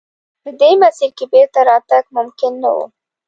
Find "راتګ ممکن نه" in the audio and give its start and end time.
1.69-2.69